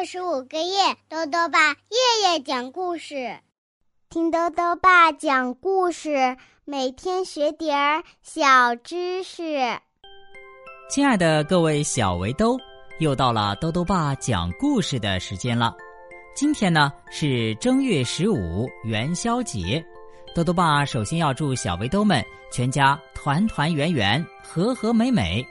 [0.00, 3.38] 二十五个夜，豆豆爸夜夜讲故事，
[4.08, 9.58] 听豆豆爸讲故事，每天学点儿小知识。
[10.88, 12.56] 亲爱的各位小围兜，
[12.98, 15.76] 又到了豆豆爸讲故事的时间了。
[16.34, 19.84] 今天呢是正月十五元宵节，
[20.34, 25.46] 豆豆爸首先要祝小围兜们全家团团圆圆、和和美美。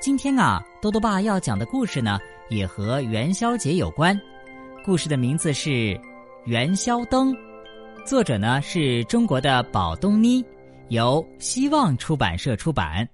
[0.00, 2.18] 今天啊，豆豆爸要讲的故事呢，
[2.50, 4.20] 也和元宵节有关。
[4.84, 5.70] 故事的名字是
[6.44, 7.32] 《元宵灯》，
[8.04, 10.44] 作者呢是中国的宝东妮，
[10.88, 13.08] 由希望出版社出版。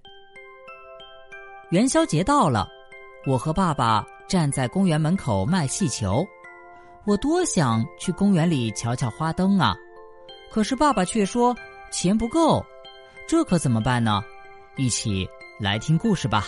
[1.70, 2.66] 元宵节到了，
[3.26, 6.26] 我和爸爸站在公园门口卖气球。
[7.04, 9.76] 我多想去公园里瞧瞧花灯啊，
[10.50, 11.54] 可是爸爸却说
[11.92, 12.64] 钱不够，
[13.28, 14.22] 这可怎么办呢？
[14.76, 15.28] 一起
[15.60, 16.46] 来听故事吧。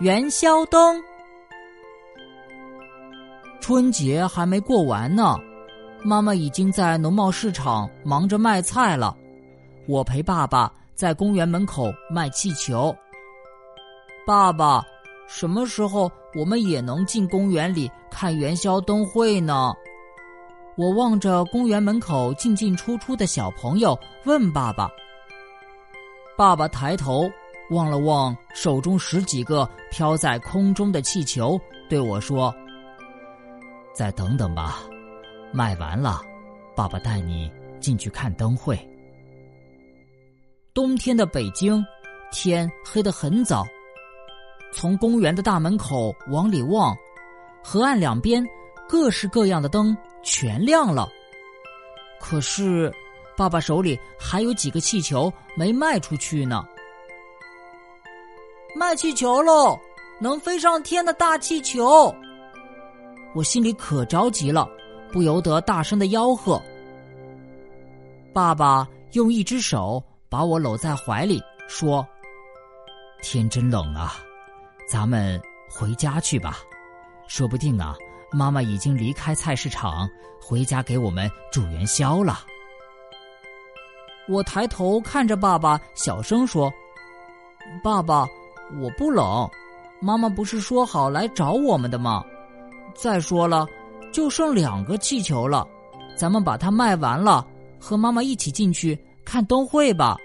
[0.00, 1.02] 元宵灯，
[3.60, 5.36] 春节还没过完呢，
[6.04, 9.16] 妈妈已经在农贸市场忙着卖菜了。
[9.88, 12.94] 我陪爸爸在公园门口卖气球。
[14.24, 14.84] 爸爸，
[15.26, 19.74] 什么时候我们也能进公园里看元宵灯会呢？
[20.76, 24.88] 我望着公园门口进进出出的小朋友，问爸爸。
[26.36, 27.28] 爸爸抬头。
[27.70, 32.54] 望了望手中十几个飘在空中的气球，对我说
[33.94, 34.82] ：“再等等吧，
[35.52, 36.22] 卖完了，
[36.74, 38.78] 爸爸带你进去看灯会。”
[40.72, 41.84] 冬天的北京，
[42.30, 43.66] 天黑得很早。
[44.72, 46.96] 从公园的大门口往里望，
[47.62, 48.44] 河岸两边
[48.88, 51.08] 各式各样的灯全亮了。
[52.20, 52.92] 可是，
[53.36, 56.66] 爸爸手里还有几个气球没卖出去呢。
[58.74, 59.78] 卖气球喽！
[60.20, 62.12] 能飞上天的大气球，
[63.34, 64.68] 我心里可着急了，
[65.12, 66.60] 不由得大声的吆喝。
[68.32, 72.06] 爸爸用一只手把我搂在怀里，说
[73.22, 74.16] ：“天真冷啊，
[74.88, 75.40] 咱们
[75.70, 76.58] 回家去吧。
[77.28, 77.96] 说不定啊，
[78.32, 80.08] 妈妈已经离开菜市场，
[80.40, 82.40] 回家给我们煮元宵了。”
[84.28, 86.72] 我抬头看着爸爸，小声说
[87.82, 88.26] ：“爸爸。”
[88.80, 89.48] 我不冷，
[90.00, 92.24] 妈妈不是说好来找我们的吗？
[92.94, 93.66] 再说了，
[94.12, 95.66] 就剩两个气球了，
[96.16, 97.46] 咱们把它卖完了，
[97.80, 100.16] 和妈妈一起进去看灯会吧。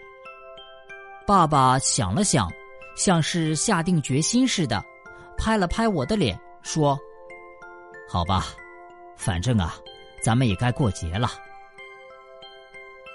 [1.25, 2.51] 爸爸想了想，
[2.95, 4.83] 像是下定决心似的，
[5.37, 6.99] 拍了拍我的脸，说
[8.09, 8.47] ：“好吧，
[9.15, 9.75] 反正啊，
[10.21, 11.29] 咱们也该过节了。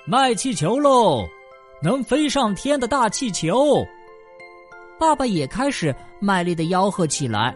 [0.06, 1.28] 卖气球喽，
[1.82, 3.86] 能飞上天的大气球。”
[4.98, 7.54] 爸爸也开始卖力的吆喝起来。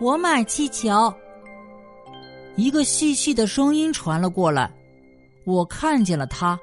[0.00, 1.12] 我买气球。
[2.56, 4.72] 一个细细的声音传了过来，
[5.44, 6.58] 我看见了她，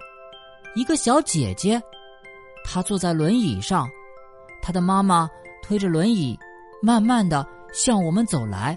[0.75, 1.81] 一个小姐姐，
[2.63, 3.87] 她坐在轮椅上，
[4.61, 5.29] 她的妈妈
[5.61, 6.37] 推着轮椅，
[6.81, 8.75] 慢慢的向我们走来。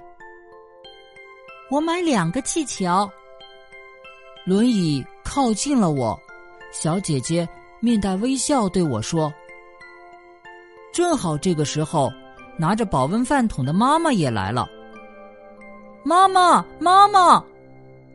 [1.70, 3.08] 我买两个气球。
[4.44, 6.18] 轮椅靠近了我，
[6.70, 7.48] 小姐姐
[7.80, 9.32] 面带微笑对我说。
[10.96, 12.10] 正好这个时候，
[12.56, 14.66] 拿着保温饭桶的妈妈也来了。
[16.02, 17.44] 妈妈，妈妈！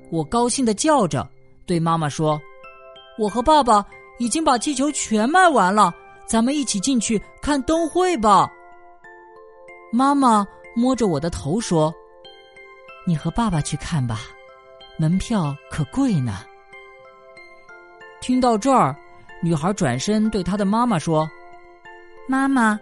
[0.09, 1.29] 我高兴的叫着，
[1.67, 2.41] 对妈妈说
[3.19, 3.85] ：“我和爸爸
[4.17, 5.93] 已经把气球全卖完了，
[6.25, 8.49] 咱们一起进去看灯会吧。”
[9.93, 10.43] 妈妈
[10.75, 11.93] 摸着我的头说
[13.05, 14.21] ：“你和爸爸去看吧，
[14.97, 16.39] 门票可贵呢。”
[18.21, 18.95] 听到这儿，
[19.43, 21.29] 女孩转身对她的妈妈说。
[22.31, 22.79] 妈妈，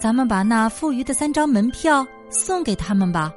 [0.00, 3.30] 咱们把那富余的三张门票送给他们吧。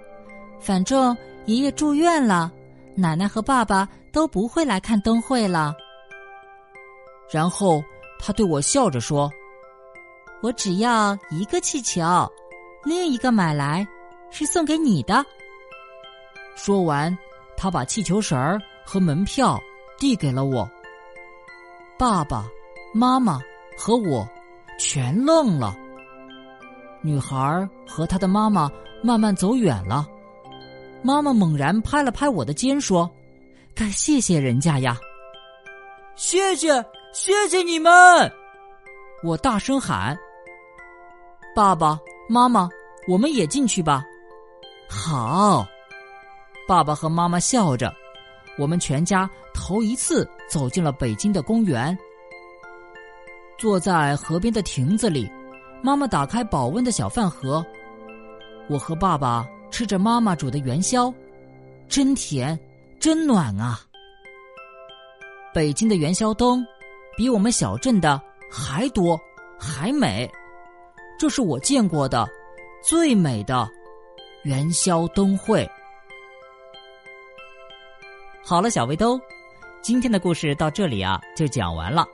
[0.57, 1.15] 反正
[1.47, 2.49] 爷爷住院了，
[2.95, 5.75] 奶奶和爸爸都不会来看灯会了。
[7.29, 7.83] 然后
[8.17, 9.29] 他对我笑着说
[10.41, 12.01] ：“我只要一个气球，
[12.85, 13.85] 另一个买来
[14.31, 15.25] 是送给你的。”
[16.55, 17.15] 说完，
[17.57, 19.59] 他把气球绳儿和门票
[19.97, 20.65] 递给了我。
[21.97, 22.45] 爸爸
[22.93, 23.41] 妈妈
[23.77, 24.25] 和我。
[24.79, 25.75] 全愣了。
[27.03, 28.71] 女孩和她的妈妈
[29.03, 30.07] 慢慢走远了，
[31.03, 33.09] 妈妈猛然拍了拍我的肩，说
[33.75, 34.97] ：“该谢谢人家呀！”
[36.15, 36.83] 谢谢，
[37.13, 37.91] 谢谢你们！
[39.23, 40.17] 我大声喊
[41.55, 42.67] ：“爸爸妈妈，
[43.07, 44.03] 我们也进去吧！”
[44.89, 45.67] 好，
[46.67, 47.93] 爸爸和妈妈笑着，
[48.57, 51.97] 我们全家头一次走进了北京的公园。
[53.59, 55.29] 坐在河边的亭子里，
[55.83, 57.63] 妈妈打开保温的小饭盒，
[58.69, 61.13] 我和爸爸吃着妈妈煮的元宵，
[61.89, 62.57] 真甜，
[63.01, 63.81] 真暖啊！
[65.53, 66.65] 北京的元宵灯
[67.17, 69.19] 比我们小镇的还多
[69.59, 70.31] 还美，
[71.19, 72.25] 这是我见过的
[72.81, 73.67] 最美的
[74.43, 75.69] 元宵灯会。
[78.41, 79.19] 好了，小围兜，
[79.81, 82.07] 今天的故事到这里啊就讲完了。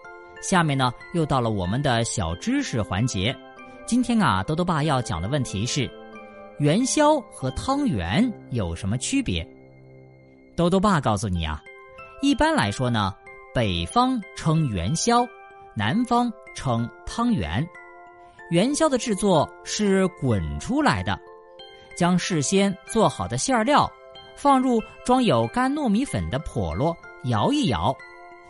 [0.47, 3.35] 下面呢又到了我们的小知识环节。
[3.87, 5.89] 今天啊，豆豆爸要讲的问题是：
[6.59, 9.43] 元宵和汤圆有什么区别？
[10.55, 11.59] 豆豆爸告诉你啊，
[12.21, 13.11] 一般来说呢。
[13.55, 15.25] 北方称元宵，
[15.75, 17.65] 南方称汤圆。
[18.51, 21.17] 元宵的制作是滚出来的，
[21.97, 23.89] 将事先做好的馅料
[24.35, 26.93] 放入装有干糯米粉的笸箩，
[27.29, 27.95] 摇一摇，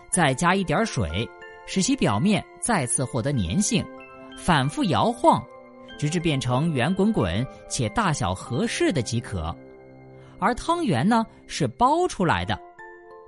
[0.10, 1.30] 再加一点水，
[1.66, 3.86] 使其表面再次获得粘性，
[4.38, 5.44] 反复摇晃，
[5.98, 9.56] 直至变成圆滚滚且大小合适的即可。
[10.40, 12.60] 而汤圆呢，是包出来的。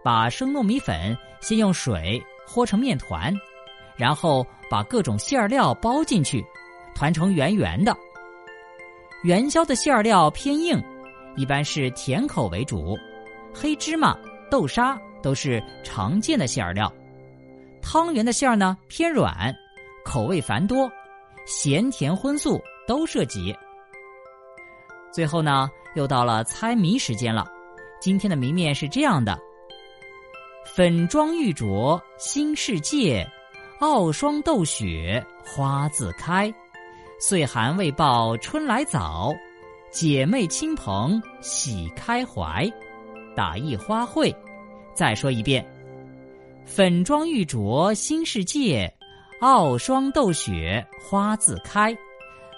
[0.03, 3.33] 把生糯米粉先用水和成面团，
[3.97, 6.45] 然后把各种馅料包进去，
[6.95, 7.95] 团成圆圆的。
[9.23, 10.81] 元宵的馅料偏硬，
[11.35, 12.95] 一般是甜口为主，
[13.53, 14.17] 黑芝麻、
[14.49, 16.93] 豆沙都是常见的馅料。
[17.89, 19.55] 汤圆的馅儿呢偏软，
[20.03, 20.91] 口味繁多，
[21.45, 23.55] 咸甜荤素都涉及。
[25.09, 27.47] 最后呢，又到了猜谜时间了。
[28.01, 29.39] 今天的谜面是这样的。
[30.65, 33.25] 粉妆玉琢新世界，
[33.79, 36.53] 傲霜斗雪花自开。
[37.21, 39.33] 岁寒未报春来早，
[39.91, 42.69] 姐妹亲朋喜开怀。
[43.33, 44.35] 打一花卉，
[44.93, 45.65] 再说一遍。
[46.67, 48.93] 粉妆玉琢新世界，
[49.39, 51.97] 傲霜斗雪花自开。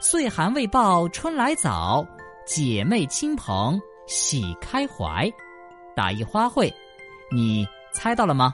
[0.02, 2.04] 岁寒未报春来早，
[2.44, 5.32] 姐妹亲朋喜开怀。
[5.96, 6.74] 打一花卉，
[7.32, 7.66] 你。
[7.92, 8.54] 猜到了吗？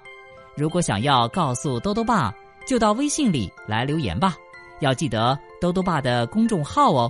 [0.56, 2.34] 如果想要告诉兜兜爸，
[2.66, 4.36] 就到微信里来留言吧。
[4.80, 7.10] 要记得兜兜爸的公众号哦，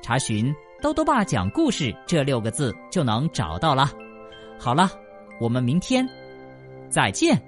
[0.00, 3.90] 查询“兜兜爸讲故事”这六个字就能找到了。
[4.58, 4.90] 好了，
[5.38, 6.06] 我们明天
[6.88, 7.40] 再见。